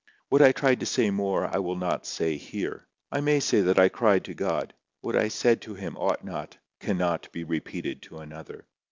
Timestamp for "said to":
5.27-5.75